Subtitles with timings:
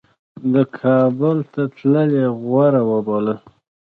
[0.51, 2.11] ده کابل ته تلل
[2.41, 3.39] غوره وبلل.